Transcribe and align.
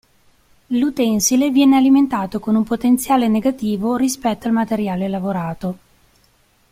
L'utensile 0.69 1.51
viene 1.51 1.75
alimentato 1.77 2.39
con 2.39 2.55
un 2.55 2.63
potenziale 2.63 3.27
negativo 3.27 3.97
rispetto 3.97 4.47
al 4.47 4.53
materiale 4.55 5.07
lavorato. 5.07 5.77